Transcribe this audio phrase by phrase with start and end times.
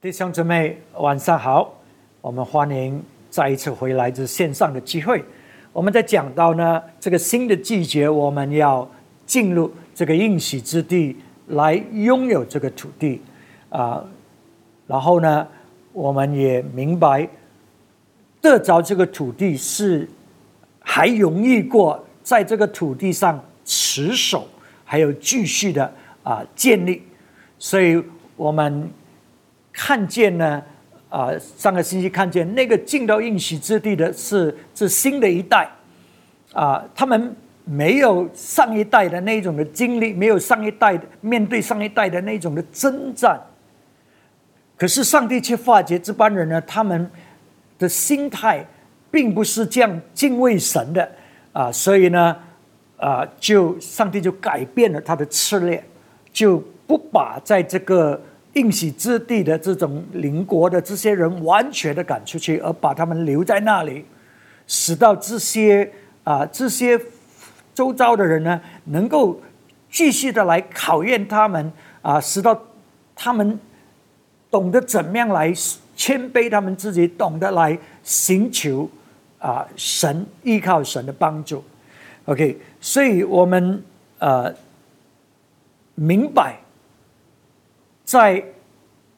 [0.00, 1.74] 弟兄姊妹，晚上好！
[2.20, 5.24] 我们欢迎再一次回来这线上的机会。
[5.72, 8.88] 我们在讲到呢，这个新的季节，我们要
[9.26, 11.16] 进入这个应许之地，
[11.48, 13.20] 来拥有这个土地
[13.70, 14.04] 啊。
[14.86, 15.44] 然后呢，
[15.92, 17.28] 我们也明白
[18.40, 20.08] 得着这个土地是
[20.78, 24.46] 还容易过在这个土地上持守，
[24.84, 25.92] 还有继续的
[26.22, 27.02] 啊建立。
[27.58, 28.00] 所以
[28.36, 28.88] 我们。
[29.80, 30.60] 看见呢，
[31.08, 35.70] 啊，上个星期看见那个进到应许之地的是是新的一代，
[36.52, 37.32] 啊，他们
[37.64, 43.40] 没有上一代的那种的经历，没有上一代的面对上一代的那种的征战。
[44.76, 47.08] 可是上帝却化解这帮人呢，他们
[47.78, 48.66] 的心态
[49.12, 51.08] 并不是这样敬畏神的
[51.52, 52.36] 啊，所以呢，
[52.96, 55.80] 啊，就上帝就改变了他的策略，
[56.32, 58.20] 就不把在这个。
[58.58, 64.04] 应许之地的这种邻国的这些人完全的赶出去，而把他们留在那里，
[64.66, 65.88] 使到这些
[66.24, 67.00] 啊这些
[67.72, 69.40] 周遭的人呢，能够
[69.88, 72.60] 继续的来考验他们啊，使到
[73.14, 73.60] 他们
[74.50, 75.52] 懂得怎么样来
[75.94, 78.90] 谦卑他们自己，懂得来寻求
[79.38, 81.62] 啊神依靠神的帮助。
[82.24, 83.80] OK，所以我们
[84.18, 84.52] 呃
[85.94, 86.58] 明白。
[88.08, 88.42] 在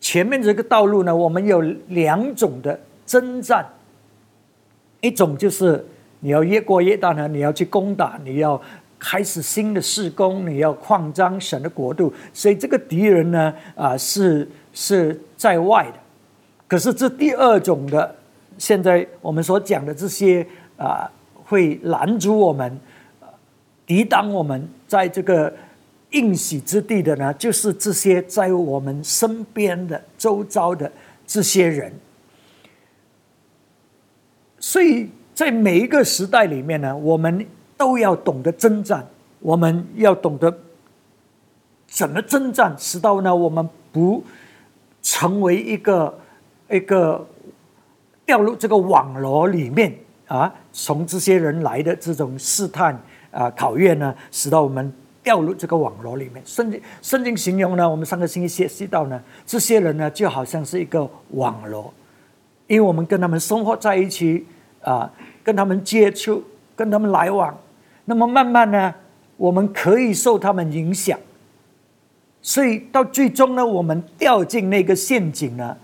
[0.00, 1.60] 前面这个道路呢，我们有
[1.90, 3.64] 两种的征战，
[5.00, 5.86] 一种就是
[6.18, 8.60] 你要越过越大呢，你要去攻打，你要
[8.98, 16.00] 开始新的事工，你要扩张神的国度，所以这个敌人呢，啊，是是在外的。
[16.66, 18.16] 可是这第二种的，
[18.58, 20.44] 现在我们所讲的这些
[20.76, 21.08] 啊，
[21.44, 22.76] 会拦阻我们，
[23.86, 25.54] 抵挡我们在这个。
[26.10, 30.90] 应许之地的呢，就是这些在我们身边的周遭的
[31.26, 31.92] 这些人。
[34.58, 39.06] 所以在每一个时代里面呢，我们都要懂得征战，
[39.38, 40.58] 我们要懂得
[41.86, 44.24] 怎么征战，使到呢我们不
[45.02, 46.18] 成为一个
[46.68, 47.24] 一个
[48.26, 49.94] 掉入这个网络里面
[50.26, 53.00] 啊，从这些人来的这种试探
[53.30, 54.92] 啊考验呢，使到我们。
[55.22, 61.92] 掉入这个网络里面，圣经圣经形容呢，我们上个星期学习到呢，这些人呢就好像是一个网络，
[62.66, 64.46] 因为我们跟他们生活在一起
[64.82, 65.10] 啊，
[65.44, 66.42] 跟他们接触，
[66.74, 67.54] 跟他们来往，
[68.06, 68.94] 那么慢慢呢，
[69.36, 71.18] 我们可以受他们影响，
[72.40, 75.76] 所以到最终呢，我们掉进那个陷阱呢，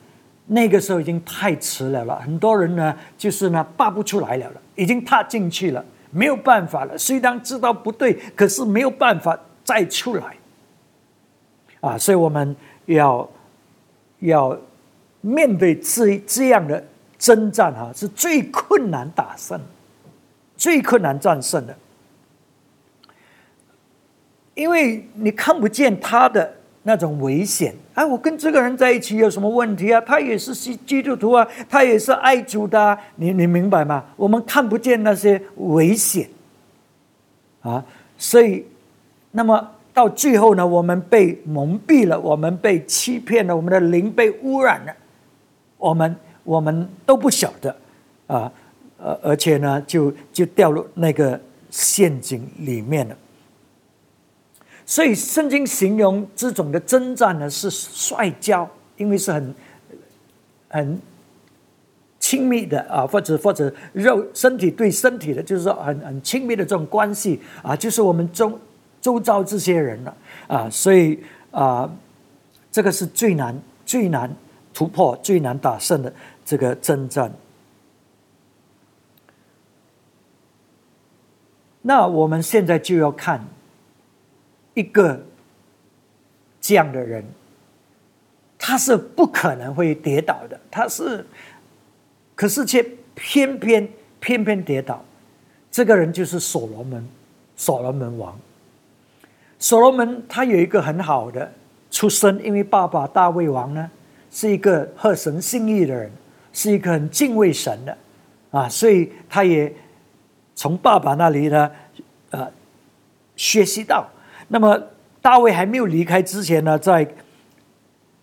[0.47, 5.85] 那个时候已经太迟了了，很多人呢就是呢拔不出来了了，已经踏进去了。
[6.17, 10.37] 没有办法了，虽然知道不对，可是没有办法再出来
[11.81, 11.99] 啊！
[11.99, 12.57] 所以我们
[12.87, 13.29] 要
[14.21, 14.59] 要
[15.21, 16.83] 面对这这样的
[17.19, 19.61] 征战哈，是最困难打胜、
[20.57, 21.77] 最困难战胜的，
[24.55, 26.55] 因为你看不见他的。
[26.89, 30.01] 那种危险，哎，我跟这个人在一起有什么问题啊？
[30.03, 34.05] 他也是基基督徒啊，他也是爱主的，你你明白吗？
[34.15, 36.29] 我们看不见那些危险，
[37.61, 37.85] 啊，
[38.17, 38.65] 所以，
[39.33, 44.95] 那么到最后呢，我们被蒙蔽了，我们被欺骗了，我们的灵被污染了，
[45.79, 47.77] 我们我们都不晓得，
[48.29, 48.53] 啊，
[48.99, 53.17] 呃，而且呢，就就掉入那个陷阱里面了。
[54.89, 59.55] 所以圣经形容这种的征战呢是摔跤，因为是很
[60.69, 61.01] 很
[62.21, 68.57] 亲密的啊，或者或者肉身体对身体的，就是说很很亲密的这种关系啊，就是我们周
[69.01, 70.17] 周遭这些人了
[70.47, 71.19] 啊，所以
[71.51, 71.93] 啊，
[72.71, 74.33] 这个是最难最难
[74.73, 76.15] 突破、最难打胜的
[76.45, 77.33] 这个征战。
[81.83, 83.45] 那我们现在就要看。
[84.77, 85.19] 一个
[86.61, 87.25] 这样的人，
[88.59, 90.61] 他是不可能会跌倒的。
[90.71, 91.25] 他是，
[92.35, 92.85] 可是却
[93.15, 93.89] 偏偏
[94.21, 95.03] 偏偏跌倒。
[95.71, 97.09] 这个人就是所罗门，
[97.57, 98.39] 所罗门王。
[99.59, 101.51] 所罗门他有一个很好的
[101.91, 103.91] 出身，因为爸爸大卫王呢
[104.31, 106.13] 是一个合神心意的人，
[106.53, 107.97] 是一个很敬畏神的
[108.51, 109.75] 啊，所以他也
[110.55, 111.71] 从爸爸那里呢，
[112.29, 112.53] 呃，
[113.37, 114.07] 学习到。
[114.49, 114.81] 那么
[115.21, 117.07] 大卫还没有离开之前呢，在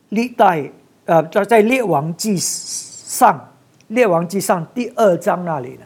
[0.10, 0.72] 历代
[1.06, 3.54] 呃在在列王记上
[3.88, 5.81] 列王记上第二章那里呢，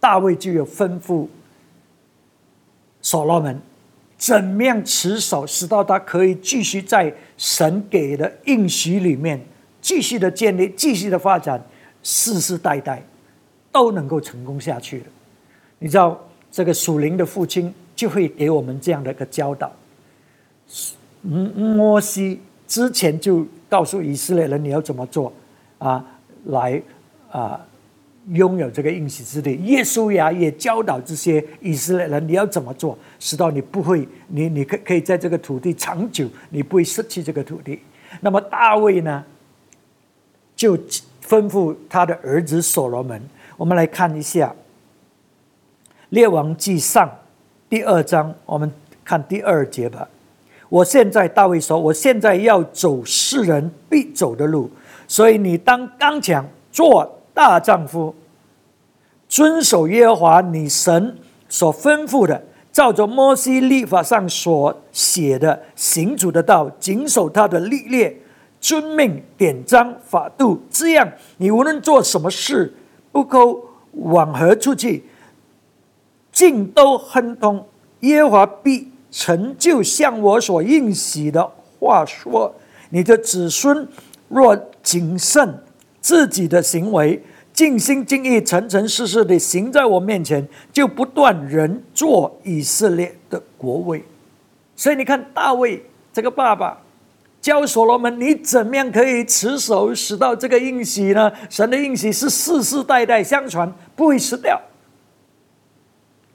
[0.00, 1.26] 大卫就有吩咐
[3.00, 3.60] 所罗门
[4.18, 9.40] 怎么样持守，使到他可以继续在神给的应许里面
[9.80, 11.62] 继续的建立，继续的发展，
[12.02, 13.02] 世世代代
[13.70, 15.06] 都能够成功下去的。
[15.78, 16.18] 你知道，
[16.50, 19.72] 这个属灵的父亲就会给我们这样的一个教导。
[21.22, 25.32] 摩西之前就告诉以色列人你要怎么做
[25.78, 26.04] 啊，
[26.44, 26.80] 来
[27.32, 27.60] 啊。
[28.30, 37.78] 拥有这个应许之地，耶稣呀也教导这些以色列人你要怎么做，使到你不会，你你可可以在这个土地长久，你不会失去这个土地。
[38.20, 39.24] 那么大卫呢，
[40.56, 40.76] 就
[41.24, 43.22] 吩咐他的儿子所罗门，
[43.56, 44.48] 我们来看一下
[46.08, 47.08] 《列王记上》
[47.76, 48.72] 第二章，我们
[49.04, 50.08] 看第二节吧。
[50.70, 54.70] 我现在大卫说，我现在要走世人必走的路，
[55.06, 57.20] 所以你当刚强做。
[57.34, 58.14] 大丈夫
[59.28, 61.18] 遵守耶和华你神
[61.50, 62.42] 所吩咐的，
[62.72, 68.16] 照着摩西律法上所写的行主的道，谨守他的律例、
[68.58, 70.62] 遵命、典章、法度。
[70.70, 71.06] 这样，
[71.36, 72.74] 你无论做什么事，
[73.12, 73.38] 不可
[73.92, 75.04] 往何处去，
[76.36, 77.66] 尽都亨通。
[78.00, 81.50] 耶和华必成就像我所应许的
[81.80, 82.54] 话说：
[82.90, 83.88] 你的子孙
[84.28, 85.62] 若谨慎。
[85.98, 87.20] 自己的行为
[87.52, 94.04] 尽心尽意、诚诚实实的行在我面前，就不断人做以色列的国位。
[94.76, 96.80] 所以你看，大卫这个爸爸
[97.40, 101.32] 教所罗门，你怎么样可以持守，使到这个应许呢？
[101.50, 104.60] 神的应许是世世代代相传，不会失掉。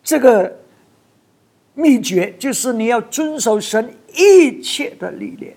[0.03, 0.59] 这个
[1.73, 5.55] 秘诀就是你要遵守神一切的历练，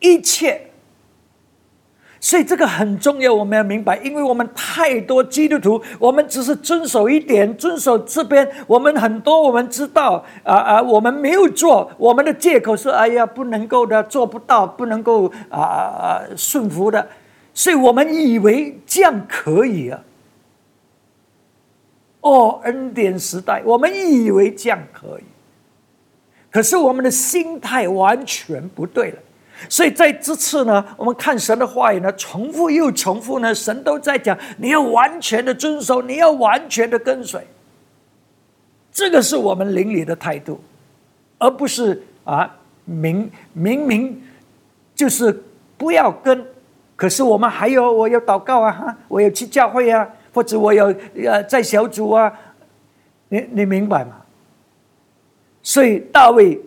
[0.00, 0.66] 一切。
[2.22, 17.08] 所以这个很重要，我们要明白，因为我们太多基督徒，我们只是遵守一点，遵守这边，我们很多我们知道啊啊，我们没有做，我们的借口是哎呀不能够的，做不到，不能够啊啊顺服的，
[17.54, 20.02] 所以我们以为这样可以啊。
[22.20, 25.24] 哦，恩典时代，我们以为这样可以，
[26.50, 29.18] 可是我们的心态完全不对了。
[29.68, 37.46] 所以在这次呢，我们看神的话语呢，重复又重复呢，神都在讲，你要完全的遵守，你要完全的跟随。
[38.90, 40.60] 这个是我们邻里的态度，
[41.38, 44.22] 而不是啊，明明明
[44.94, 45.42] 就是
[45.76, 46.44] 不要跟，
[46.96, 50.86] 可是我们还有我要祷告啊，哈，我要去教会啊，或者我有
[51.16, 52.32] 呃在小组啊，
[53.28, 54.16] 你你明白吗？
[55.62, 56.58] 所以大卫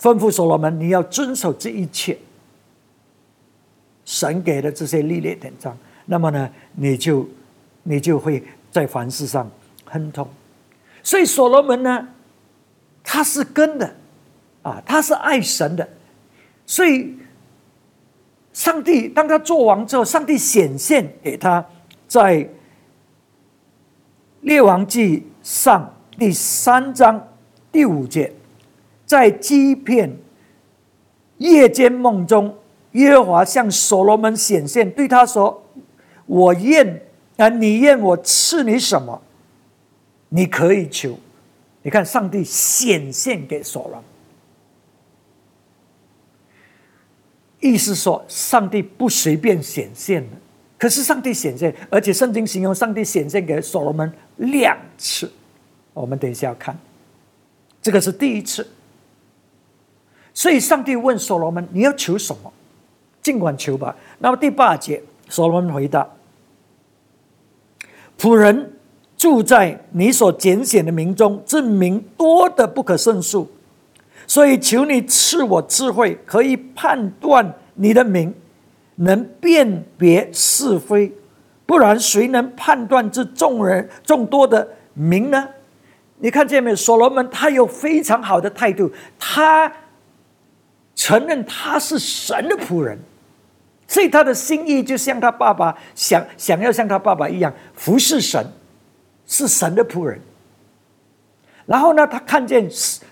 [0.00, 2.16] 吩咐所罗门，你要遵守这一切。
[4.04, 5.76] 神给的这些历练典章，
[6.06, 7.28] 那么呢，你就
[7.82, 9.50] 你就会在凡事上
[9.84, 10.26] 亨通。
[11.02, 12.08] 所以所罗门呢，
[13.04, 13.94] 他是跟的
[14.62, 15.86] 啊，他是爱神的。
[16.64, 17.18] 所以
[18.54, 21.62] 上帝当他做王之后，上帝显现给他，
[22.06, 22.48] 在
[24.48, 27.28] 列王记上第三章
[27.70, 28.32] 第五节，
[29.04, 30.16] 在基片
[31.36, 32.56] 夜间梦中。
[32.92, 35.62] 耶和华向所罗门显现，对他说
[36.24, 37.02] ：“我愿
[37.36, 39.20] 啊，你愿我赐你什么？
[40.30, 41.18] 你可以求。
[41.82, 44.04] 你看，上帝显现给所罗门，
[47.60, 50.36] 意思说，上帝不随便显现的。
[50.78, 55.28] 可是，上帝显现，而且圣经形容上帝显现给所罗门两次。
[55.92, 56.78] 我们等一下要看，
[57.82, 58.64] 这个是第一次。
[60.32, 62.52] 所以，上帝问所罗门：你要求什么？”
[63.20, 63.94] 尽管求吧。
[64.20, 66.08] 那么第八节，所罗门回答
[68.16, 68.72] ：“仆人
[69.16, 73.50] 住在你所拣选的民中，这名多的不可胜数，
[74.28, 78.32] 所以求你赐我智慧，可以判断你的名，
[78.98, 81.12] 能辨别是非。
[81.66, 85.48] 不然，谁能判断这众人众多的名呢？
[86.18, 86.76] 你看见没有？
[86.76, 89.70] 所罗门他有非常好的态度，他
[90.94, 92.98] 承认他是神的仆人。”
[93.90, 98.46] 所以他的心意就像他爸爸想想要像他爸爸一样服侍神，
[99.26, 100.20] 是神的仆人。
[101.64, 102.68] 然后呢，他看见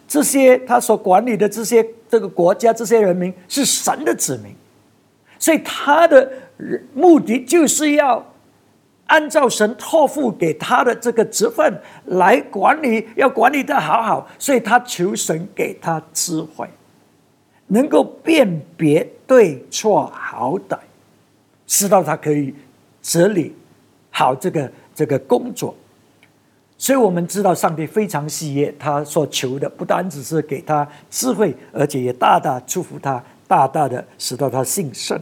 [0.06, 4.54] 这些他所管理的这些这个国家这些人民是神的子民，
[5.46, 6.28] 所以他的
[6.92, 8.20] 目的就是要
[9.06, 14.28] 按照神托付给他的这个职分来管理，要管理的好好。
[14.40, 16.68] 所以他求神给他智慧。
[17.68, 20.76] 能够辨别对错好歹，
[21.64, 22.52] 知道他可以
[23.00, 23.54] 整理
[24.10, 25.72] 好这个这个工作，
[26.76, 35.16] 所以我们知道上帝非常喜悦他所求的，不单只是给他智慧，而且也大大祝福他，大大的使到他幸圣。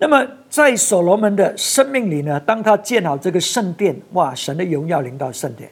[0.00, 5.68] 那么在所罗门的生命里呢，当他建好这个圣殿，哇，神的荣耀临到圣殿。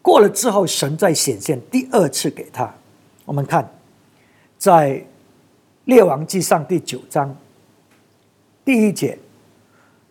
[0.00, 2.72] 过了之后，神再显现第二次给他。
[3.26, 3.68] 我们看，
[4.56, 5.04] 在
[5.84, 7.36] 列王记上第九章
[8.64, 9.18] 第一节，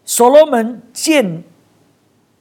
[0.03, 1.43] 所罗门建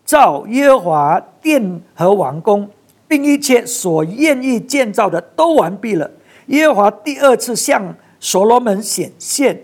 [0.04, 2.68] 造耶和华殿和王宫，
[3.08, 6.10] 并一切所愿意建造的都完毕了。
[6.48, 9.58] 耶和华第二次向所罗门显现。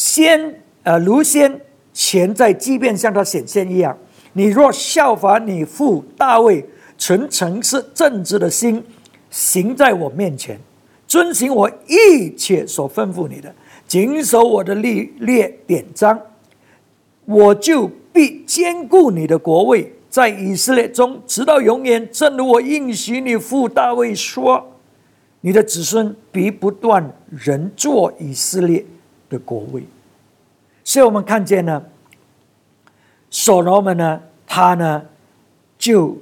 [0.00, 1.60] 先呃，如先
[1.92, 3.94] 前在即便向他显现一样，
[4.32, 6.64] 你若效法你父大卫，
[6.96, 8.82] 存诚实正直的心，
[9.28, 10.58] 行在我面前，
[11.06, 13.54] 遵行我一切所吩咐你的，
[13.86, 16.18] 谨守我的律列典章，
[17.26, 22.08] 我就必坚固你的国位，在以色列中直到永远。
[22.10, 24.66] 正如我应许你父大卫说，
[25.42, 28.82] 你的子孙必不断人做以色列。
[29.30, 29.82] 的国位，
[30.82, 31.82] 所以我们看见呢，
[33.30, 35.02] 所罗门呢，他呢
[35.78, 36.18] 就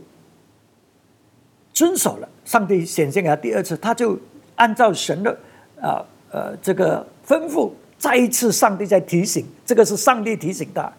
[1.72, 4.16] 遵守了上帝显现给他第二次，他就
[4.56, 5.36] 按照神的
[5.80, 10.92] 啊呃这个吩咐，再一次上帝在提醒，这个是上帝提醒他，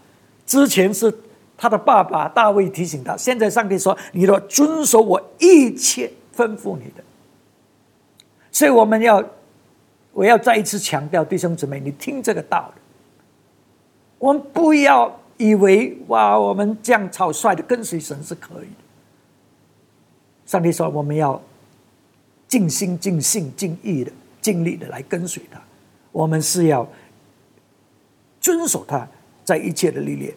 [0.48, 1.13] 之前是
[1.56, 7.04] 他的爸爸大卫提醒他，现在上帝说，你若遵守我一切吩咐你的，
[8.51, 9.24] 所以我们要。
[10.20, 12.82] 我要再一次强调，弟兄姊妹，你听这个道理。
[14.18, 18.84] 我们不要以为哇，我们这样草率的跟随神是可以的。
[20.46, 21.42] 上帝说，我们要
[22.50, 24.12] 尽心、尽性、尽意的、
[24.42, 25.58] 尽力的来跟随他。
[26.12, 26.86] 我们是要
[28.42, 29.08] 遵守他
[29.46, 30.34] 在一切的历练。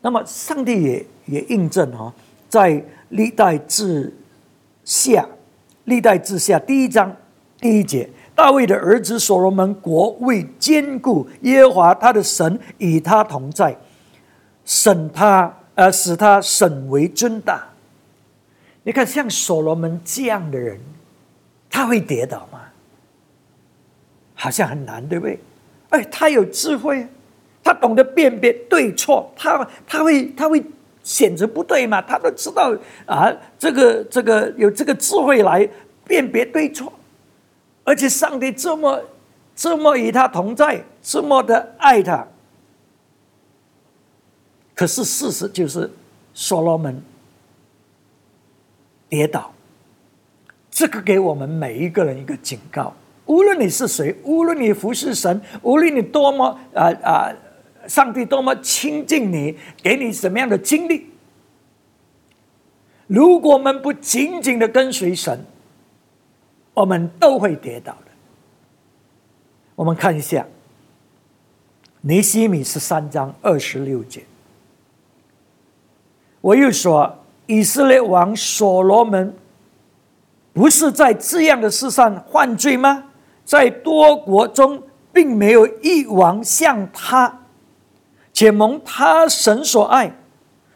[0.00, 2.12] 那么，上帝也也印证哈，
[2.48, 4.12] 在历代志
[4.84, 5.24] 下，
[5.84, 7.16] 历代志下第一章。
[7.62, 13.74] 第一节，大卫的儿子所罗门国位坚固，耶和华他的神与他同在，
[14.64, 17.64] 审他，呃，使他审为尊大。
[18.82, 20.80] 你看，像所罗门这样的人，
[21.70, 22.62] 他会跌倒吗？
[24.34, 25.38] 好像很难，对不对？
[25.90, 27.06] 哎，他有智慧，
[27.62, 30.60] 他懂得辨别对错，他他会他会
[31.04, 32.02] 选择不对嘛？
[32.02, 32.76] 他都知道
[33.06, 35.68] 啊，这个这个有这个智慧来
[36.04, 36.92] 辨别对错。
[37.84, 39.02] 而且上帝这么、
[39.56, 42.26] 这么与他同在，这么的爱他。
[44.74, 45.90] 可是事实就是，
[46.32, 47.02] 所罗门
[49.08, 49.52] 跌倒。
[50.70, 52.94] 这个给我们每一个人一个警告：
[53.26, 57.32] 无论你是谁，无论你服侍神，无论你多么啊啊，
[57.88, 61.08] 上帝多么亲近你，给你什么样的经历，
[63.06, 65.44] 如果我们不紧紧的跟随神。
[66.74, 68.10] 我们都会跌倒的。
[69.74, 70.42] 我们看一下
[72.00, 74.22] 《尼西米十三章二十六节。
[76.40, 79.34] 我又说，以色列王所罗门
[80.52, 83.04] 不是在这样的事上犯罪吗？
[83.44, 87.40] 在多国中，并没有一王像他，
[88.32, 90.12] 且蒙他神所爱，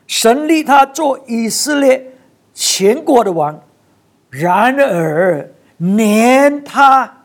[0.07, 2.13] 神立他做以色列
[2.53, 3.59] 全国的王。
[4.29, 5.51] 然而。
[5.79, 7.25] 连他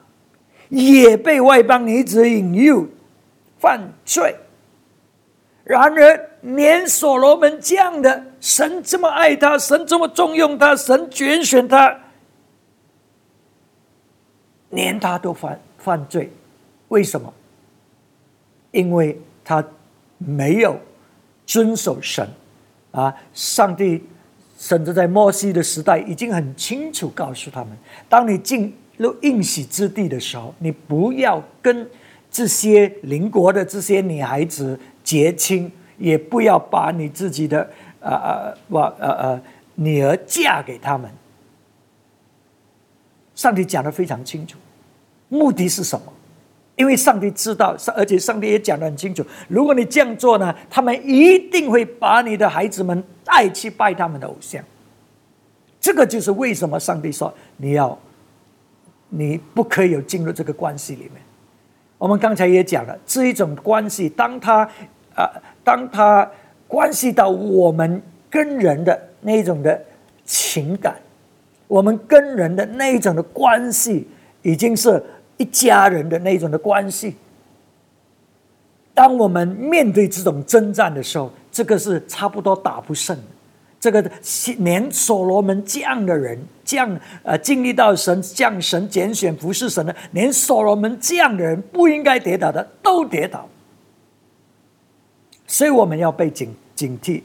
[0.69, 2.87] 也被外邦女子引诱
[3.59, 4.35] 犯罪，
[5.63, 11.97] 然而连所罗门这样的神这么爱他，神这么重用他，神拣选他，
[14.69, 16.31] 连他都犯犯罪，
[16.89, 17.33] 为什么？
[18.71, 19.63] 因为他
[20.17, 20.79] 没有
[21.45, 22.27] 遵守神
[22.91, 24.03] 啊，上帝。
[24.61, 27.75] 甚至在摩西的时代，已经很清楚告诉他们：
[28.07, 31.89] 当你进入应许之地的时候，你不要跟
[32.29, 37.67] 这些邻国的这些女孩子结亲，也不要把你自己的
[38.01, 39.41] 呃呃我呃呃
[39.73, 41.09] 女儿嫁给他们。
[43.33, 44.59] 上帝讲的非常清楚，
[45.27, 46.13] 目的是什么？
[46.81, 49.23] 因为上帝知道，而且上帝也讲得很清楚。
[49.47, 54.63] 如果你这样做呢，他们一定会把你的孩子们带去拜他们的偶像。
[55.79, 57.95] 这个就是为什么上帝说你要，
[59.09, 61.21] 你不可以有进入这个关系里面。
[61.99, 64.67] 我们刚才也讲了，这一种关系，当他
[65.15, 65.29] 啊，
[65.63, 66.27] 当他
[66.67, 69.79] 关系到我们跟人的那种的
[70.25, 70.95] 情感，
[71.67, 74.07] 我们跟人的那一种的关系，
[74.41, 75.03] 已经是。
[75.41, 77.15] 一家人的那种的关系，
[78.93, 83.23] 当我们面对这种征战的时候，这个是差不多打不胜的。
[83.79, 84.11] 这个
[84.59, 93.49] 连所罗门这样的人，这样呃经历到神降神拣选服侍神的，连所罗门这样的人不应该跌倒的，都跌倒。
[95.47, 97.23] 所以我们要被警警惕，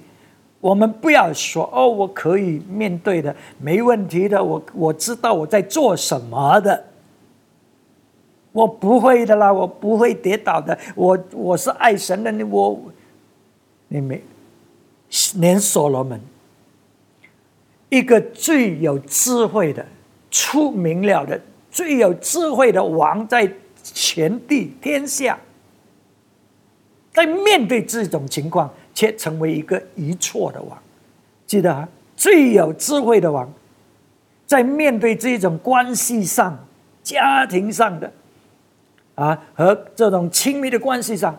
[0.61, 6.83] 我们不要说哦，我可以面对的，没问题的，我我知道我在做什么的，
[8.57, 12.81] 我不会的啦，我不会跌倒的，我我是爱神的，你我
[13.89, 14.23] 你没
[15.35, 16.19] 连所罗门。
[17.91, 19.85] 一个最有智慧的、
[20.31, 21.39] 出名了的、
[21.71, 25.39] 最有智慧的王，在全地天下，
[27.13, 30.79] 在面对这种情况，却成为一个一错的王。
[31.47, 31.87] 记得啊，
[32.17, 33.53] 最有智慧的王，
[34.47, 36.59] 在面对这种关系上、
[37.03, 38.11] 家庭上的
[39.17, 41.37] 啊和这种亲密的关系上，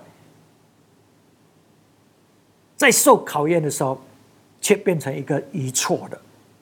[2.75, 4.00] 在受考验的时候，
[4.60, 6.19] 却变成一个一错的。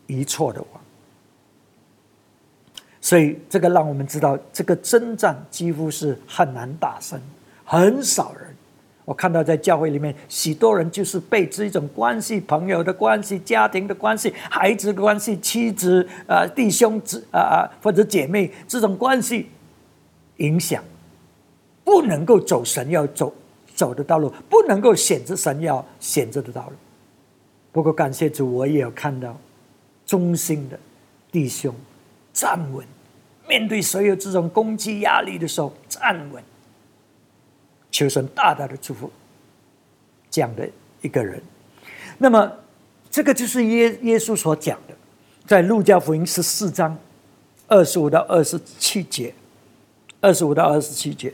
[0.07, 0.81] 一错的王，
[3.01, 7.19] 所以这个让我们知道，这个征战几乎是很难打胜，
[7.63, 8.55] 很少人。
[9.03, 19.49] 我看到在教会里面，许多人就是被这种关系、朋友的关系、家庭的关系、孩子的关系、妻子啊、弟兄子啊啊或者姐妹这种关系
[20.37, 20.83] 影响，
[21.85, 23.33] 不能够走神要走
[23.73, 26.73] 走的道路，不能够选择神要选择的道路。
[27.71, 29.37] 不过感谢主，我也有看到。
[30.07, 30.77] 忠心的
[31.31, 31.73] 弟兄
[32.31, 32.85] 站稳，
[33.49, 36.43] 面对所有这种攻击压力的时候站稳，
[37.89, 39.11] 求神大大的祝福
[40.29, 40.69] 这样的
[41.01, 41.41] 一个人。
[42.19, 42.51] 那么，
[43.09, 44.93] 这个就是耶耶稣所讲的，
[45.47, 46.95] 在路加福音十四章
[47.67, 49.33] 二十五到二十七节，
[50.21, 51.33] 二十五到二十七节，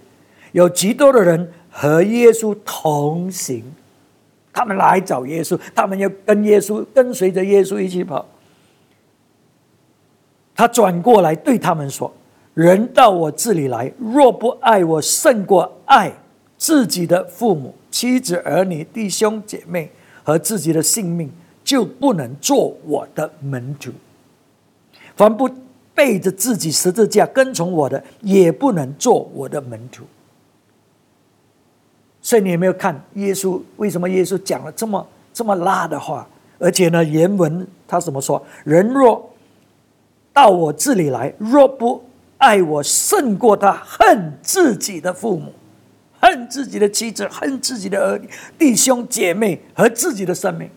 [0.51, 3.63] 有极多的人和耶稣同行，
[4.51, 8.25] 他们来找耶稣，他们要跟耶稣跟随着耶稣一起跑。
[10.53, 12.13] 他转过来对他们说
[12.53, 16.12] ：“人到我这里来，若不爱我胜过爱
[16.58, 19.90] 自己的父母、妻子、儿女、弟兄姐妹
[20.24, 21.31] 和自己的性命，
[21.64, 23.92] 就不能做我的门徒。
[25.16, 25.50] 凡不
[25.96, 30.03] 背着自己十字架跟从我的，也不能做我的门徒。”
[32.22, 33.62] 所以你有没有看耶稣？
[33.77, 36.27] 为什么耶稣讲了这么这么辣的话？
[36.60, 38.46] 而且呢，原文他怎么说？
[38.64, 39.27] 人若
[40.31, 42.03] 到我这里来，若不
[42.38, 45.51] 爱我胜过他，恨自己的父母，
[46.20, 48.29] 恨自己的妻子，恨自己的儿女、
[48.60, 50.70] 弟兄姐妹和自己的生命，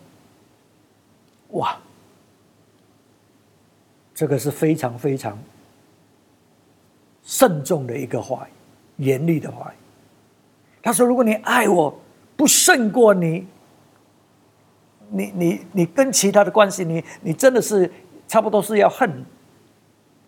[1.49, 1.77] 哇！
[4.15, 5.37] 这个是非常非常
[7.23, 8.47] 慎重的一个话
[8.97, 9.84] 语，严厉的话语。
[10.85, 11.99] 他说：“如果你爱我
[12.37, 13.47] 不胜过你，
[15.09, 17.91] 你你你跟其他的关系，你你真的是
[18.27, 19.11] 差不多是要恨。”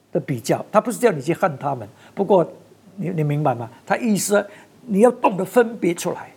[0.10, 1.88] 的比较，他不是叫你去恨他们。
[2.15, 2.50] 不过，
[2.96, 3.70] 你你明白吗？
[3.86, 4.43] 他意思
[4.86, 6.32] 你要懂得分别出来，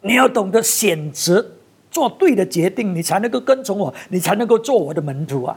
[0.00, 1.46] 你要懂得选择
[1.90, 5.56] 做对的决定，你才能够跟从我，你才能够做我的门徒啊。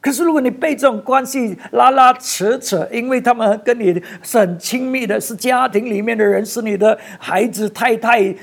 [0.00, 8.34] 可是，如果你被这种关系拉拉扯扯，因为他们跟你是很亲密的，是家庭里面的人，是你的孩子、太太，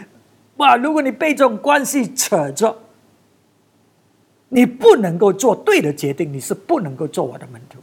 [0.58, 0.76] 哇！
[0.76, 2.78] 如果你被这种关系扯着，
[4.50, 7.80] 你不能够做对的决定，你是不能够做我的门徒。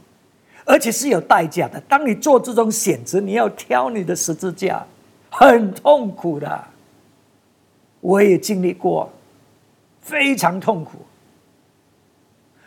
[0.65, 1.81] 而且是有代价的。
[1.89, 4.81] 当你做这种选择，你要挑你的十字架，
[5.29, 6.63] 很痛苦的。
[7.99, 9.11] 我也经历过，
[9.99, 10.99] 非常痛苦。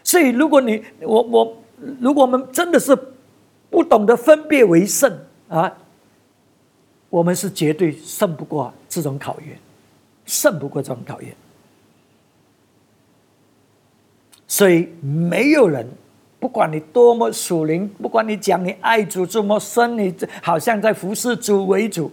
[0.06, 1.56] 所以，如果你我我，
[2.00, 2.96] 如果我们真的是
[3.68, 5.12] 不懂得分别为胜
[5.48, 5.76] 啊，
[7.10, 9.58] 我们是绝对胜不过这种考验，
[10.24, 11.34] 胜不过这种考验。
[14.46, 15.84] 所以，没有人。
[16.38, 22.12] 不管你多么属灵，不管你讲你爱主这么深，你好像在服侍主为主。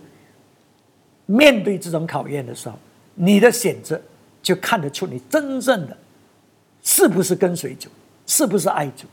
[1.27, 2.75] 面对这种考验的时候，
[3.13, 4.01] 你的选择
[4.41, 5.95] 就看得出你真正的
[6.83, 7.89] 是不是跟随主，
[8.27, 9.07] 是不是爱主。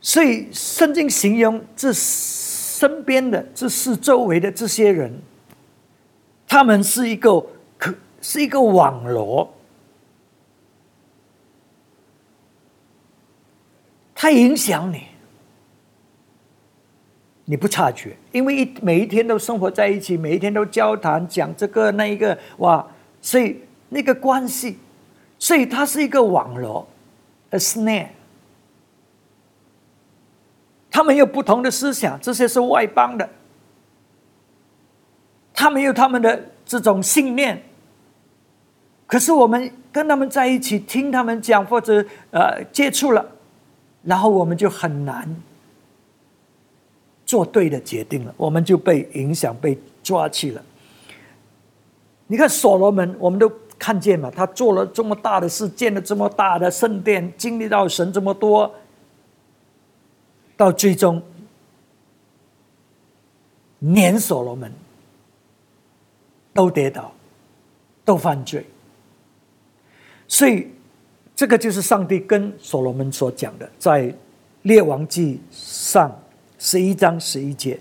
[0.00, 5.12] 所以圣经形容这身边的、这是周围的这些人，
[6.46, 7.44] 他们是一个。
[7.78, 9.54] 可是一个网罗，
[14.14, 15.06] 他影响你，
[17.48, 22.84] 你不察觉，因为一每一天都生活在一起，每一天都交谈，讲这个那一个，哇！
[23.22, 24.78] 所以那个关系，
[25.38, 26.86] 所以它是一个网络
[27.50, 28.08] ，a snare。
[30.90, 33.28] 他们有不同的思想，这些是外邦的。
[35.54, 37.62] 他们有他们的这种信念。
[39.06, 43.24] 可是我们跟他们在一起，听他们讲或者呃接触了，
[44.02, 45.28] 然后我们就很难
[47.26, 50.62] 做对的决定了，我们就被影响、被抓去了。
[52.28, 58.72] 你看所罗门，我们都看见嘛，他做了这么大的事，建了这么大的圣殿，经历到神这么多，
[60.56, 61.20] 到最终，
[63.80, 64.72] 连所罗门
[66.54, 67.12] 都跌倒，
[68.04, 68.64] 都犯罪。
[70.28, 70.68] 所以，
[71.34, 74.12] 这个就是上帝跟所罗门所讲的，在
[74.62, 76.10] 列王记上
[76.58, 77.78] 十一章十一节，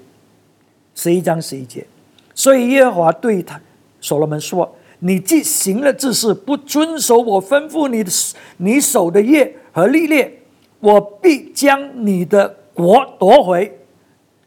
[0.93, 1.85] 十一章十一节。
[2.33, 3.59] 所以耶和华对他
[4.01, 8.11] 所罗门说：“你既行了这事，不遵守我吩咐你的
[8.57, 10.31] 你守的业和历练，
[10.79, 13.79] 我必将你的国夺回，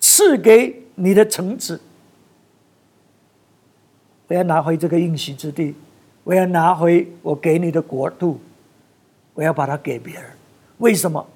[0.01, 1.81] 赐给你的臣子。
[4.29, 5.75] 我要拿回这个应许之地。”
[6.25, 8.39] 我要拿回我给你的国度，
[9.33, 10.25] 我要把它给别人。
[10.77, 11.27] 为什么？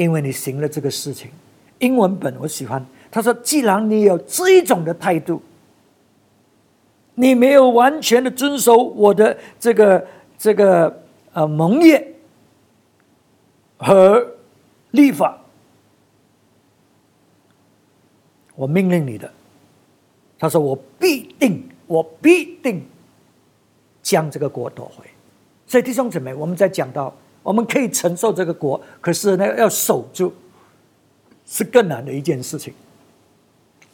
[0.00, 1.30] 因为你行了这个事情。
[1.80, 5.42] 英文本我喜欢，他说：“既然你有这一种的态度，
[7.16, 10.06] 你没有完全的遵守我的这个
[10.38, 11.02] 这个
[11.34, 12.14] 呃盟约
[13.76, 14.26] 和
[14.92, 15.38] 立法，
[18.54, 19.30] 我命令你的。”
[20.40, 22.82] 他说：“我必定，我必定
[24.02, 25.04] 将这个国夺回。”
[25.68, 30.32] 所以弟兄姊妹，我们在讲到，我们可以承受这个国，可是呢，要守住
[31.46, 32.72] 是更难的一件事情。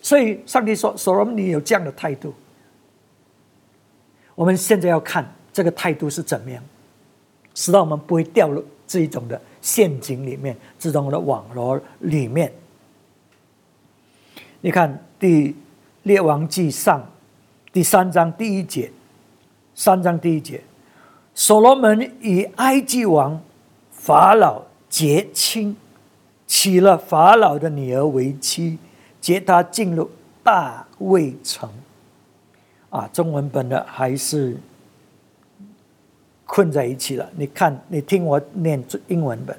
[0.00, 2.32] 所以上帝说：“所罗门，你有这样的态度。”
[4.34, 6.62] 我们现在要看这个态度是怎么样，
[7.54, 12.52] 使到我们不会掉入这一种的陷阱里面，这种的网络里面。
[14.60, 15.54] 你看第。
[16.06, 17.04] 列王记上
[17.72, 18.88] 第三章第一节，
[19.74, 20.62] 三章第一节，
[21.36, 23.38] 所罗门与埃及王
[23.92, 25.76] 法老结亲，
[26.46, 28.78] 娶了法老的女儿为妻，
[29.20, 30.10] 接他进入
[30.42, 31.68] 大卫城。
[32.88, 34.56] 啊，中文本的还是
[36.46, 37.30] 困在一起了。
[37.36, 39.54] 你看，你听我念英文本。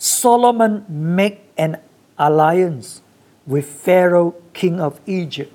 [0.00, 1.78] Solomon make an
[2.16, 3.00] alliance.
[3.44, 5.50] With Pharaoh, king of Egypt，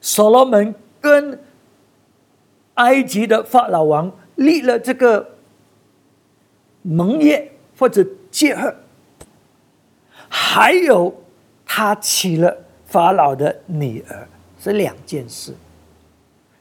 [0.00, 1.38] 所罗门跟
[2.74, 5.36] 埃及的法老王立了这个
[6.82, 8.74] 盟约或者结合，
[10.28, 11.14] 还有
[11.66, 12.56] 他娶了
[12.86, 14.26] 法老的女儿，
[14.58, 15.54] 是两件事。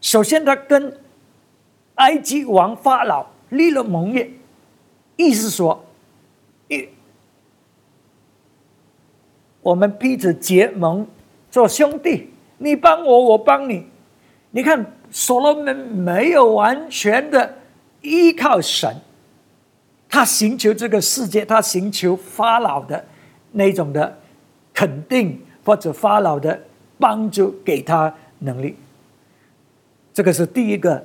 [0.02, 1.00] 首先，他跟
[1.96, 4.30] 埃及王法老立了盟约，
[5.16, 5.86] 意思说
[6.68, 6.90] 一。
[9.62, 11.08] 我们彼此结盟
[11.52, 13.86] 做兄弟，你帮我，我帮你。
[14.52, 17.58] 你看，所罗门没有完全的
[18.02, 18.94] 依靠神，
[20.10, 23.04] 他寻求这个世界，他寻求法老的
[23.52, 24.18] 那种的
[24.74, 26.60] 肯定或者法老的
[27.00, 28.76] 帮助，给他能力。
[30.14, 31.02] 这个是第一个，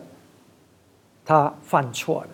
[1.24, 2.28] 他犯错了。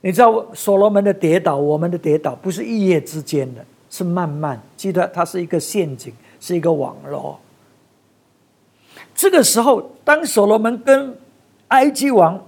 [0.00, 3.64] 你知道，所罗门的跌倒，我们的跌倒，不是一夜之间的。
[3.90, 7.38] 是慢慢，记得它是一个陷阱，是一个网络。
[9.14, 11.16] 这个时候，当所罗门跟
[11.68, 12.46] 埃及王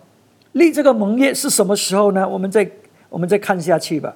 [0.53, 2.29] 立这个盟约是什么时候呢？
[2.29, 2.71] 我们再
[3.09, 4.15] 我们再看下去吧。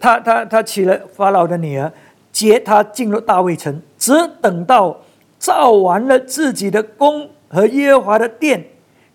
[0.00, 1.92] 他他他娶了法老的女儿，
[2.32, 5.00] 接他进入大卫城，只等到
[5.38, 8.64] 造完了自己的宫和耶和华的殿。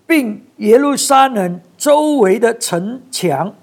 [0.10, 3.54] 并耶路撒冷周围的城墙。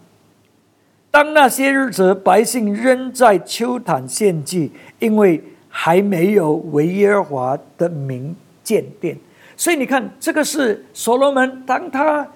[1.16, 9.16] 当那些日子，百姓仍在秋坛献祭，因为还没有为耶和华的名建殿。
[9.56, 12.28] 所以你看，这个是所罗门当他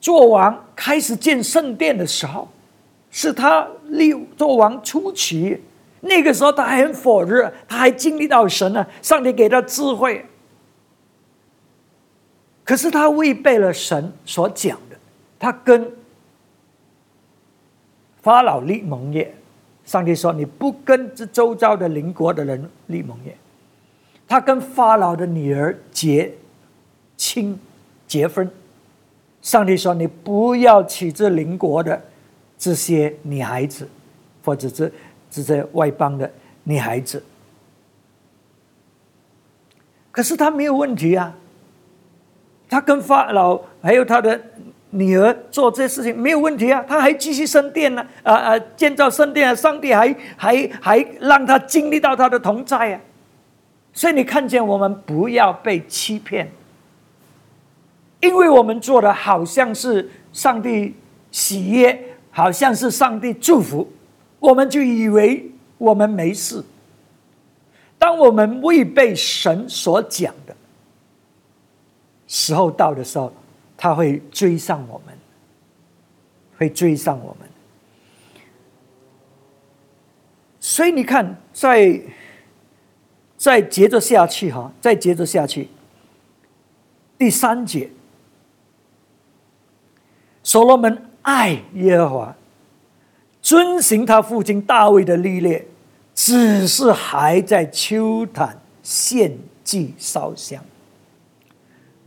[0.00, 2.48] 做王开始建圣殿的时候，
[3.10, 5.60] 是他立做王初期。
[6.00, 10.24] 那个时候他还很火热，他还经历到神呢，上帝给他智慧。
[12.64, 14.96] 可是他违背了神所讲的，
[15.38, 15.92] 他跟
[18.22, 19.34] 法老立盟约。
[19.84, 23.36] 上帝说：“你不跟这周遭的邻国的人立盟约。”
[24.28, 26.32] 他跟法老的女儿结
[27.16, 27.58] 亲
[28.06, 28.48] 结婚。
[29.42, 32.00] 上帝说：“你不要娶这邻国的
[32.56, 33.88] 这些女孩子，
[34.44, 34.90] 或者是
[35.28, 36.30] 这些外邦的
[36.62, 37.22] 女孩子。”
[40.12, 41.34] 可是他没有问题啊。
[42.68, 44.40] 他跟法老还有他的
[44.94, 53.00] 女儿做这些事情没有问题啊，他还继续升殿呢，啊啊，建造圣殿啊，上帝还还还让他经历到他的同在啊，
[53.94, 56.52] 所以你看见我们不要被欺骗，
[58.20, 60.94] 因为我们做的好像是上帝
[61.30, 61.98] 喜悦，
[62.30, 63.90] 好像是上帝祝福，
[64.38, 66.62] 我们就以为我们没事。
[67.98, 70.54] 当我们未被神所讲的
[72.26, 73.32] 时候到的时候。
[73.82, 75.12] 他会追上我们，
[76.56, 77.48] 会追上我们。
[80.60, 82.00] 所以你看，再
[83.36, 85.68] 再接着下去哈，再接着下去。
[87.18, 87.90] 第三节，
[90.44, 92.36] 所罗门爱耶和华，
[93.40, 95.66] 遵循他父亲大卫的历练，
[96.14, 100.64] 只是还在秋坛献祭烧香。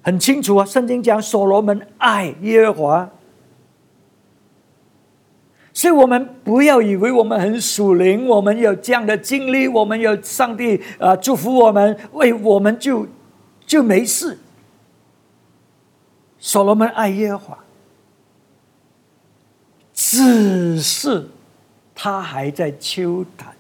[0.06, 3.10] 很清楚啊，圣经讲所罗门爱耶和华，
[5.74, 13.08] 所以我们不要以为我们很属灵，我们有这样的经历，我们有上帝啊祝福我们，为我们就
[13.66, 14.38] 就没事。
[16.38, 17.58] 所罗门爱耶和华，
[19.92, 21.28] 只是
[21.96, 23.56] 他还在秋坛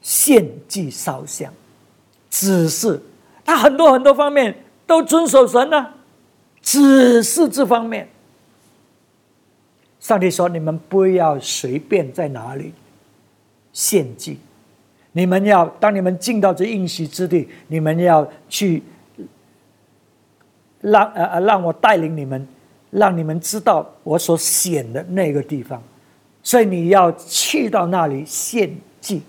[0.00, 1.52] 献祭烧香，
[2.28, 3.00] 只是
[3.44, 4.52] 他很多很多方面。
[4.90, 5.86] 都遵守神呢，
[6.60, 8.08] 只是这方面。
[10.00, 12.72] 上帝说：“你们不要随便在哪里
[13.72, 14.40] 献祭，
[15.12, 18.82] 你们要当你们进到这应许之地，你们要去
[20.80, 22.44] 让呃呃让我带领你们，
[22.90, 25.80] 让你们知道我所显的那个地方。
[26.42, 29.22] 所以你要去到那里献祭，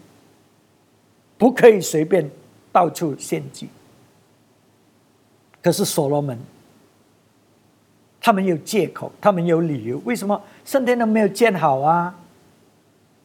[1.38, 2.28] 不可以随便
[2.72, 3.70] 到处献祭。”
[5.62, 6.38] 可是所罗门，
[8.20, 10.02] 他们有借口，他们有理由。
[10.06, 12.16] 为什么圣殿都没有建好啊？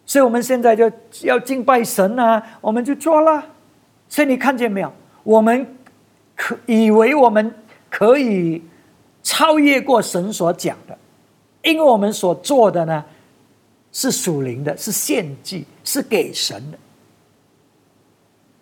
[0.05, 0.90] 所以我们现在就
[1.22, 3.42] 要敬拜神啊，我们就做了。
[4.09, 4.92] 所以你看见没有？
[5.25, 5.66] 我们
[6.37, 7.55] 可以为我们
[7.90, 8.62] 可以
[9.22, 10.96] 超越过神所讲的，
[11.62, 13.05] 因为我们所做的呢
[13.92, 16.79] 是属灵的，是献祭，是给神的。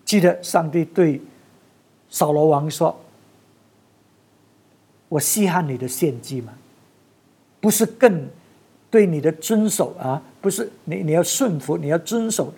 [0.05, 1.21] 记得上帝对
[2.09, 2.97] 扫罗王说。
[5.15, 6.53] 我稀罕你的献祭吗？
[7.61, 8.29] 不是更
[8.91, 10.21] 对你的遵守啊？
[10.41, 12.53] 不是你你要顺服，你要遵守，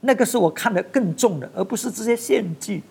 [0.00, 2.84] 那个是我看得更重的，而不是这些献祭。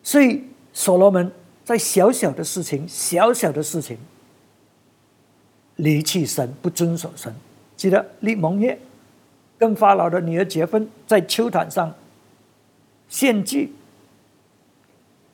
[0.00, 1.28] 所以所罗门
[1.64, 3.98] 在小小的事情、小小的事情
[5.74, 7.34] 离弃神，不遵守神。
[7.76, 8.78] 记得立盟约，
[9.58, 11.92] 跟法老的女儿结婚，在秋坛上
[13.08, 13.72] 献祭。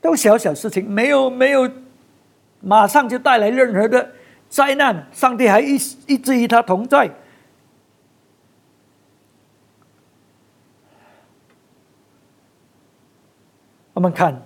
[0.03, 1.71] 都小小事情，没有没有，
[2.61, 4.11] 马上就带来任何的
[4.49, 5.07] 灾难。
[5.13, 5.77] 上帝还一
[6.09, 7.09] 一直与他同在。
[13.95, 14.35] 我们看《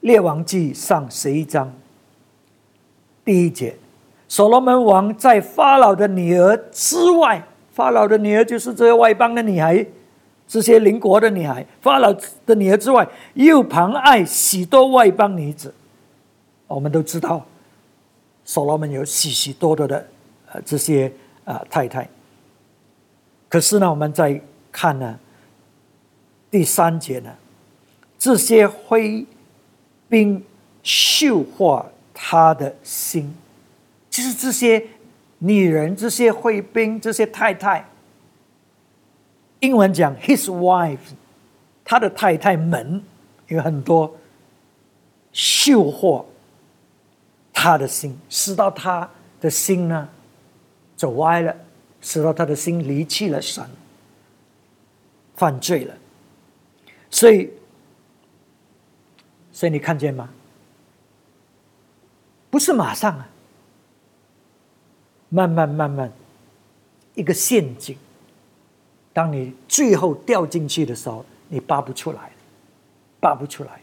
[0.00, 1.70] 列王记》上十一章
[3.22, 3.76] 第一节：
[4.26, 9.86] 所罗门王在法老的女儿之外，法老的女儿就是这些外邦的女孩。
[10.50, 12.12] 这些邻国的女孩，法老
[12.44, 15.72] 的女儿之外，又旁爱许多外邦女子。
[16.66, 17.46] 我们都知道，
[18.44, 20.04] 所罗门有许许多多的
[20.50, 21.12] 呃这些
[21.44, 22.08] 啊太太。
[23.48, 24.40] 可是呢，我们再
[24.72, 25.16] 看呢
[26.50, 27.30] 第三节呢，
[28.18, 29.24] 这些灰
[30.08, 30.42] 兵
[30.82, 33.32] 绣化他的心，
[34.10, 34.84] 就是这些
[35.38, 37.86] 女人、这些灰兵、这些太太。
[39.60, 40.98] 英文讲 his wife，
[41.84, 43.02] 他的太太们
[43.48, 44.16] 有很多
[45.68, 46.24] 诱惑
[47.52, 49.08] 他的心，使到他
[49.40, 50.08] 的心呢
[50.96, 51.54] 走歪了，
[52.00, 53.64] 使到他的心离弃了神，
[55.34, 55.94] 犯罪了。
[57.10, 57.50] 所以，
[59.52, 60.30] 所以你看见吗？
[62.50, 63.28] 不是马上啊，
[65.28, 66.10] 慢慢慢慢，
[67.14, 67.96] 一个陷阱。
[69.12, 72.30] 当你最后掉进去的时候，你拔不出来，
[73.20, 73.80] 拔不出来。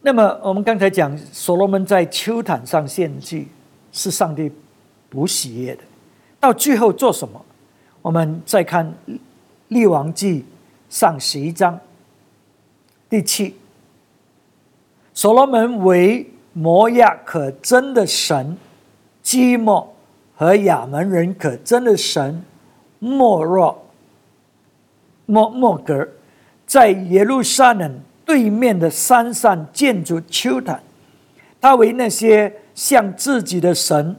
[0.00, 3.46] 那么我们刚才讲，所罗门在秋坛上献祭
[3.92, 4.50] 是上帝
[5.08, 5.82] 不喜悦的。
[6.40, 7.44] 到最后做什么？
[8.02, 8.84] 我们再看
[9.68, 10.40] 《列王记》
[10.88, 11.78] 上十一章
[13.08, 13.54] 第七，
[15.14, 18.58] 所罗门为摩亚可真的神，
[19.22, 19.91] 基莫。
[20.42, 22.42] 和亚门人可真的神，
[22.98, 23.86] 莫若
[25.24, 26.08] 莫莫格，
[26.66, 30.82] 在耶路撒冷对面的山上建筑丘坛，
[31.60, 34.16] 他为那些向自己的神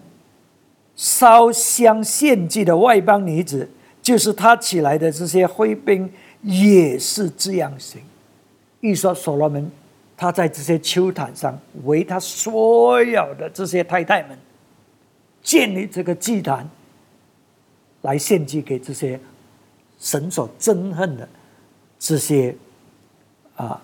[0.96, 3.70] 烧香献祭的外邦女子，
[4.02, 6.10] 就是他起来的这些挥兵，
[6.42, 8.02] 也是这样行。
[8.80, 9.70] 一说所罗门，
[10.16, 14.38] 他在这些丘坛上为他所有的这些太太们
[15.44, 16.68] 建立这个祭坛，
[18.02, 19.20] 来献祭给这些
[20.00, 21.30] 神所憎恨的
[22.00, 22.56] 这些
[23.56, 23.80] 啊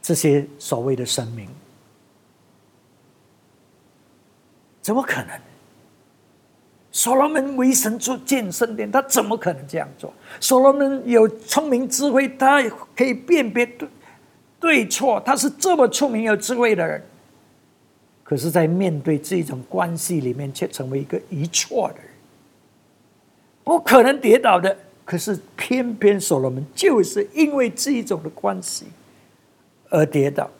[0.00, 1.48] 这些所谓的神明，
[4.80, 5.40] 怎么可能？
[6.92, 10.14] 所罗门为神做建圣殿，他怎么可能这样做？
[10.38, 12.62] 所罗门有聪明智慧，他
[12.94, 13.88] 可以辨别对。
[14.60, 17.04] 对错，他是这么聪明有智慧的人，
[18.24, 22.08] 可是，在面对这种关系里面，却成为一个一错的人，
[23.62, 24.76] 不可能跌倒的。
[25.04, 28.86] 可是，偏偏所罗门就是因为这一种的关系
[29.90, 30.50] 而跌倒。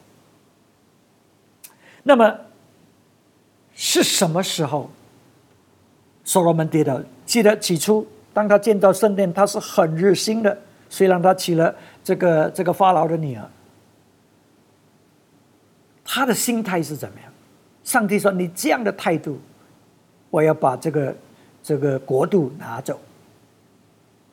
[2.02, 2.38] 那么，
[3.74, 4.90] 是什么时候
[6.22, 7.00] 所罗门跌倒？
[7.24, 10.58] 记得起初，当他见到圣殿，他是很热心的，
[10.90, 11.74] 虽然他娶了
[12.04, 13.50] 这个这个法老的女儿。
[16.04, 17.32] 他的心态是怎么样？
[17.84, 19.38] 上帝说：“你这样的态度，
[20.30, 21.14] 我要把这个
[21.62, 22.98] 这个国度拿走。”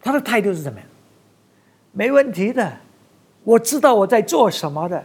[0.01, 0.87] 他的态度是怎么样？
[1.91, 2.71] 没问题的，
[3.43, 5.03] 我知道我在做什么的，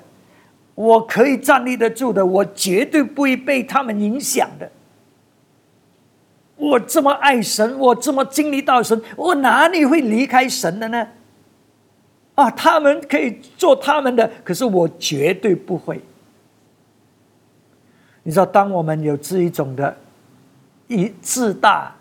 [0.74, 4.70] 我可以站立得住的，我绝对不会被他们影响的。
[6.56, 11.08] 我这么爱神，我这么经历到神，我哪里会离开神的呢？
[12.36, 16.00] 啊，他们可以做他们的，可是我绝对不会。
[18.26, 19.96] 你知道，当我们有这一种的，
[20.88, 21.94] 一自大，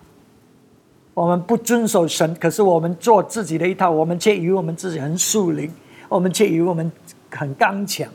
[1.14, 5.72] 我们不遵守神，可是我们做自己的一套，我们却以为我们自己很树林，
[6.10, 6.92] 我们却以为我们
[7.30, 8.10] 很刚强，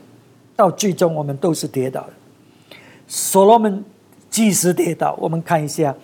[0.57, 2.09] 到最终我们都是跌倒的。
[3.07, 3.81] 所罗门
[4.29, 5.93] 即使跌倒，我们看一下《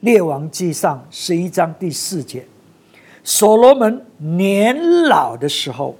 [0.00, 2.46] 列王记上》十一章第四节，
[3.22, 5.94] 所罗门年老的时候，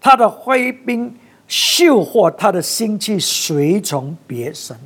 [0.00, 1.14] 他的挥兵。
[1.48, 4.76] 秀惑他的心气，随从别神，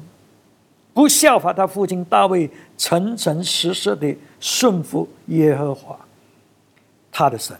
[0.94, 2.48] 不效法他父亲大卫，
[2.78, 5.98] 诚诚实实的顺服耶和华
[7.10, 7.56] 他的神。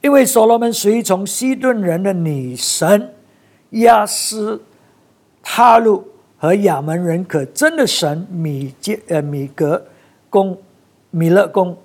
[0.00, 3.12] 因为所罗门随从西顿人的女神
[3.70, 4.62] 亚斯
[5.42, 6.06] 他路
[6.38, 9.84] 和亚门人可真的神米杰呃米格
[10.30, 10.56] 公
[11.10, 11.76] 米勒公，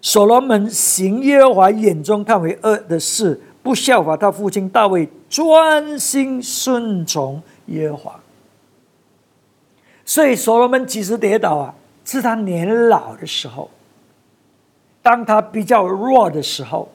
[0.00, 3.38] 所罗门行耶和华眼中看为恶的事。
[3.62, 8.20] 不效法他父亲大卫，专心顺从耶和华。
[10.04, 11.74] 所以所罗门几时跌倒啊？
[12.04, 13.70] 是他年老的时候，
[15.00, 16.92] 当他比较弱的时候。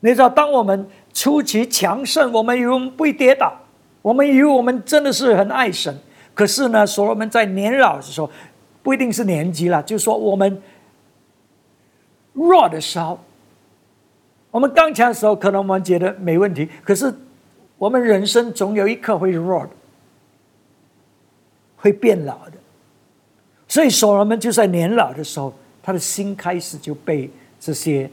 [0.00, 3.52] 你知道，当我们初期强盛，我们以为我们不会跌倒，
[4.02, 5.96] 我们以为我们真的是很爱神。
[6.34, 8.30] 可是呢，所罗门在年老的时候，
[8.82, 10.62] 不一定是年纪了，就是说我们
[12.32, 13.18] 弱的时候。
[14.50, 16.68] 我们刚强的时候，可能我们觉得没问题。
[16.84, 17.12] 可是，
[17.82, 19.70] 我们人生总有一刻会弱的，
[21.74, 22.52] 会变老的。
[23.66, 28.08] 所以，所罗门就在年老的时候，他的心开始就被这些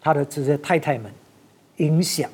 [0.00, 1.08] 他的这些太太们
[1.76, 2.28] 影响。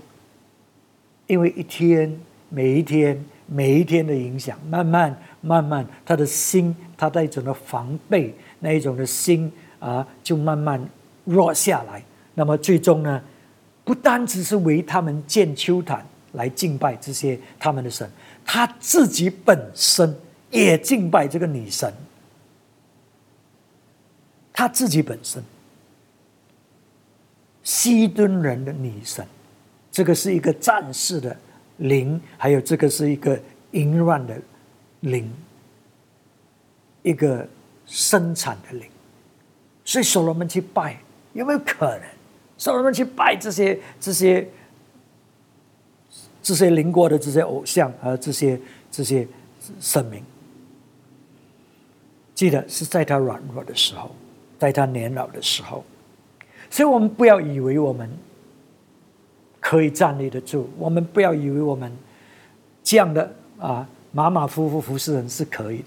[1.27, 2.19] 因为一天、
[2.49, 10.83] 每一天、每一天的影响，慢慢、慢慢，他的心，他那种的防备，那一种的心啊，就慢慢
[11.27, 12.03] 弱下来。
[12.33, 13.23] 那么最终呢，
[13.85, 18.09] 不单只是为他们建秋坛来敬拜这些他们的神，
[18.45, 20.15] 他自己本身
[20.51, 21.93] 也敬拜这个女神。
[24.55, 25.43] 他自己本身，
[27.63, 29.27] 西敦人的女神，
[29.91, 31.35] 这个是一个战士的
[31.79, 33.41] 灵，还有这个是一个
[33.71, 34.39] 淫乱的
[35.01, 35.33] 灵，
[37.03, 37.49] 一个
[37.87, 38.87] 生产的灵，
[39.87, 40.99] 所以所罗门去拜，
[41.33, 42.03] 有没有可能？
[42.59, 44.47] 所罗门去拜这些、这些、
[46.43, 49.27] 这些邻国的这些偶像和这些、这些
[49.81, 50.23] 神明。
[52.35, 54.11] 记得是在他软弱的时候，
[54.59, 55.85] 在他年老的时候，
[56.69, 58.11] 所以我们不要以为我们
[59.61, 61.93] 可以站立得住，我们不要以为我们
[62.83, 65.85] 这样的啊马马虎虎服侍人是可以的。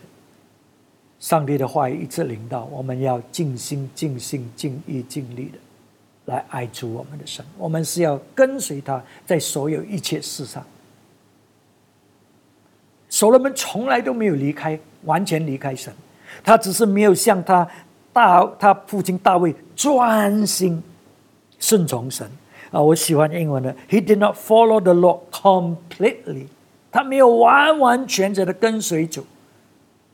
[1.20, 5.58] 上帝的话语一直领导，我们要尽心、尽心、尽意、尽力的。
[6.26, 10.64] 来爱主我们的神，我们是要跟随他在所有一切事上。
[13.10, 15.94] 所罗门从来都没有离开，完全离开神，
[16.44, 17.66] 他只是没有像他
[18.12, 20.82] 大他父亲大卫专心
[21.60, 22.30] 顺从神
[22.72, 22.82] 啊。
[22.82, 26.48] 我喜欢英文的，He did not follow the Lord completely，
[26.92, 29.26] 他没有完完全全的跟随主。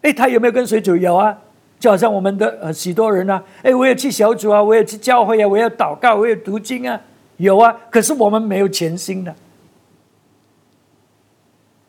[0.02, 0.96] 哎，他有没有跟随主？
[0.96, 1.38] 有啊，
[1.82, 7.02] 就好像我们的呃许多人啊，哎，我也去小组啊，我也去教会啊，我要祷告，我也读经啊，
[7.38, 7.76] 有啊。
[7.90, 9.36] 可是我们没有全心的，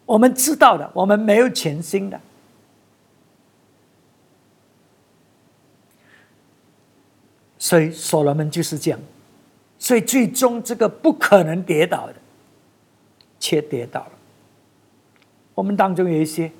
[0.06, 2.18] 我们知道的，我们没有全心的。
[7.58, 8.98] 所以所罗门就是这样，
[9.78, 12.14] 所以最终这个不可能跌倒的，
[13.38, 14.12] 却跌倒了。
[15.54, 16.50] 我们当中有一些，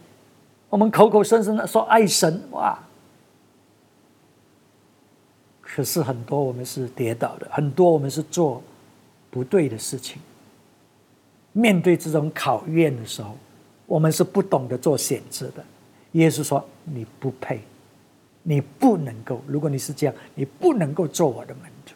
[0.68, 2.78] 我们口口声声的说爱神哇，
[5.74, 8.62] 可是很多我们是跌倒的，很多我们是做
[9.30, 10.20] 不对的事情。
[11.52, 13.36] 面对这种考验的时候，
[13.86, 15.64] 我们是不懂得做选择的。
[16.12, 17.60] 耶稣说：“你不配。”
[18.44, 21.94] 你不能够，如果你是这样，你不能够做我的门徒。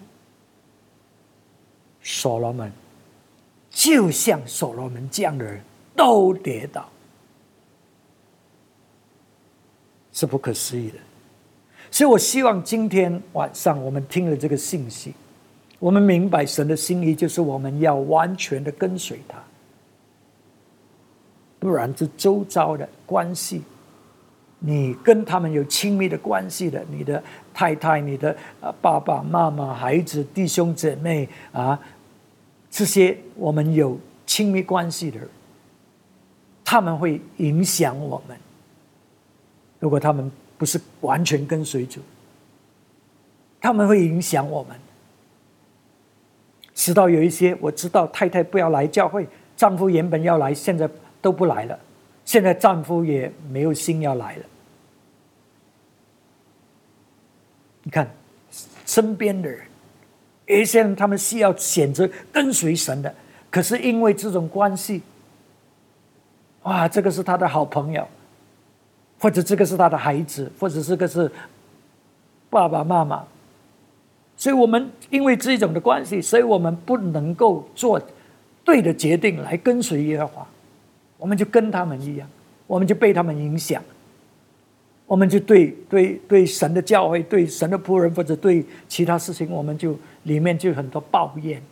[2.00, 2.70] 所罗门
[3.68, 5.60] 就像所罗门这样的人，
[5.96, 6.88] 都跌倒，
[10.12, 10.98] 是不可思议的。
[11.96, 15.14] 所以我希望今天晚上我们听了这个信息，
[15.78, 19.42] 我们明白神的心意，就是我们要完全的跟随他，
[21.58, 23.62] 不然这周遭的关系。
[24.58, 27.24] 你跟他们有亲密的关系的，你的
[27.54, 28.36] 太太、你的
[28.82, 31.80] 爸爸妈妈、孩子、弟兄姐妹啊，
[32.70, 35.26] 这些我们有亲密关系的人，
[36.62, 38.36] 他们会影响我们。
[39.78, 42.00] 如果他们不是完全跟随主，
[43.60, 44.76] 他们会影响我们。
[46.74, 49.26] 直到有一些我知道太太不要来教会，
[49.56, 50.88] 丈夫原本要来，现在
[51.20, 51.78] 都不来了。
[52.24, 54.42] 现在丈夫也没有心要来了。
[57.82, 58.10] 你看，
[58.84, 59.64] 身边的人，
[60.46, 63.14] 有些人他们是要选择跟随神的，
[63.50, 65.02] 可是因为这种关系，
[66.64, 68.06] 哇，这个是他的好朋友，
[69.18, 71.30] 或者这个是他的孩子，或者这个是
[72.50, 73.24] 爸爸妈妈，
[74.36, 78.00] 所以我们因为这种的关系，所以我们不能够做
[78.64, 80.46] 对的决定来跟随耶和华。
[81.18, 82.28] 我们就跟他们一样，
[82.66, 83.82] 我们就被他们影响，
[85.06, 91.62] 我们就对对对神的教会、对神的仆人或者对其他事情，我们就里面就很多抱怨，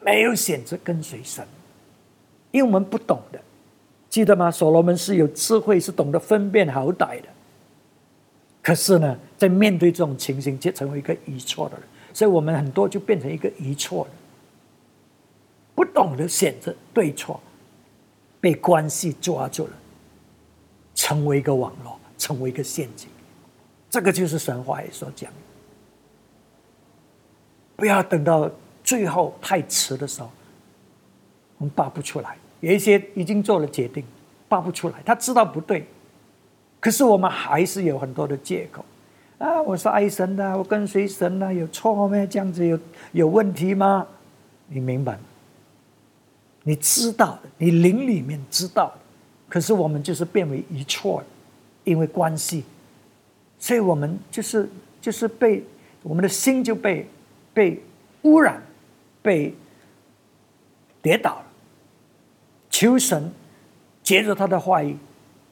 [0.00, 1.46] 没有选择跟随神，
[2.50, 3.40] 因为我们不懂的，
[4.12, 4.50] 记得吗？
[4.50, 7.28] 所罗门是有智慧，是懂得分辨好歹的，
[8.62, 14.10] 可是呢，在面对这种情形，就成为一个愚错的人，所以我们很多就变成一个愚错的，
[15.74, 17.40] 不懂得选择对错。
[18.38, 19.72] 被关系抓住了，
[20.94, 23.08] 成为一个网络，成为一个陷阱。
[23.88, 25.32] 这个就是神话所讲。
[27.76, 28.50] 不要等到
[28.84, 30.30] 最后太迟的时候，
[31.56, 32.36] 我们拔不出来。
[32.62, 34.02] 有一些已经做了决定，
[34.48, 34.94] 拔不出来。
[35.04, 35.84] 他知道不对，
[36.78, 38.84] 可是我们还是有很多的借口。
[39.38, 42.26] 啊，我是爱神的，我跟随神的，有错吗？
[42.26, 42.78] 这样子有
[43.10, 44.06] 有问题吗？
[44.68, 45.20] 你明白吗？
[46.62, 49.00] 你知道的，你灵里面知道的，
[49.48, 51.20] 可是我们就是变为一错，
[51.82, 52.62] 因为关系，
[53.58, 55.64] 所以我们就是就是被
[56.04, 57.08] 我们的心就被
[57.52, 57.82] 被
[58.22, 58.62] 污染，
[59.20, 59.52] 被
[61.02, 61.46] 跌倒了。
[62.82, 63.30] 求神
[64.02, 64.96] 接着他的话语，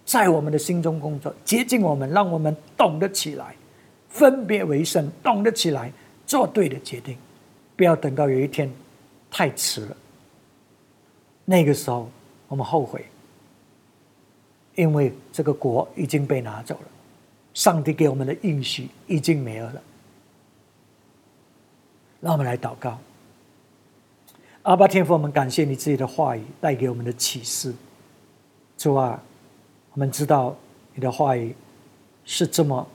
[0.05, 3.55] 在我们的心中工作，接近我们，让我们懂得起来，
[4.09, 5.93] 分别为圣，懂得起来
[6.27, 7.17] 做对的决定，
[7.77, 8.69] 不要等到有一天
[9.31, 9.97] 太迟了。
[11.45, 12.11] 那个时候，
[12.49, 13.07] 我们后悔，
[14.75, 16.89] 因为这个国已经被拿走了，
[17.55, 19.81] 上帝给我们的应许已经没有了。
[22.21, 22.99] 让我们来祷告，
[24.63, 27.73] 阿巴天父，我们感谢你自己的话语带给我们的启示。
[28.77, 29.19] 主啊，
[29.95, 30.55] 我们知道
[30.95, 31.55] 你的话语
[32.27, 32.87] 是这么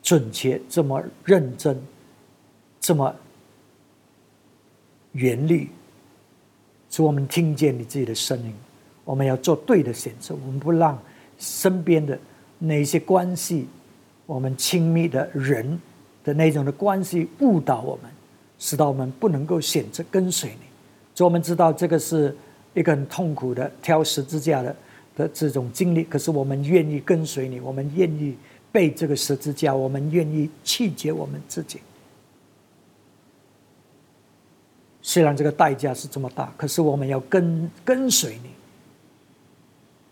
[0.00, 1.82] 准确、这么认真、
[2.80, 3.12] 这么
[5.12, 5.70] 严厉。
[6.88, 8.54] 使我们听见你自己的声音，
[9.04, 10.32] 我们要做对的选择。
[10.34, 10.96] 我们不让
[11.40, 12.16] 身边的
[12.56, 13.66] 那些关系，
[14.26, 15.80] 我们亲密的人
[16.22, 18.08] 的那种的关系误导我们，
[18.60, 20.69] 使到我们不能够选择跟随你。
[21.20, 22.34] 所以我们知道这个是
[22.72, 24.74] 一个很痛苦的挑十字架的
[25.14, 26.02] 的这种经历。
[26.02, 28.34] 可是我们愿意跟随你，我们愿意
[28.72, 31.78] 背这个十字架，我们愿意弃绝我们自己。
[35.02, 38.48] 虽然这个代价是这么大，可是我们要跟跟随你。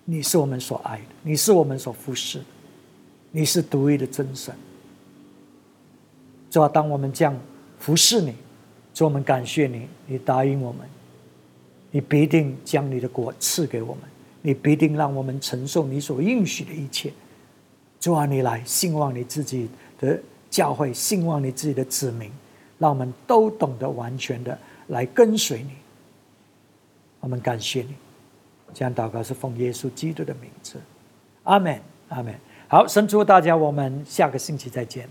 [0.04, 2.44] 你是我们所爱的，你是我们所服侍的，
[3.30, 4.54] 你是独一的真神。
[6.50, 7.34] 主要当我们这样
[7.78, 8.34] 服侍你，
[8.92, 10.86] 主，我们感谢你，你答应我们，
[11.98, 14.04] 你必定将你的国赐给我们，
[14.40, 17.12] 你必定让我们承受你所应许的一切。
[17.98, 19.68] 主啊，你来兴旺你自己
[19.98, 20.16] 的
[20.48, 22.30] 教会，兴旺你自己的子民，
[22.78, 25.70] 让我们都懂得完全的来跟随你。
[27.18, 27.96] 我们感谢你，
[28.72, 30.80] 这样祷告是奉耶稣基督的名字，
[31.42, 31.80] 阿门，
[32.10, 32.32] 阿门。
[32.68, 35.08] 好，神祝大家，我们下个星期再见。